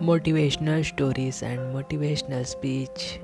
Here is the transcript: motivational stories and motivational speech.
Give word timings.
motivational 0.00 0.84
stories 0.84 1.42
and 1.42 1.74
motivational 1.74 2.46
speech. 2.46 3.20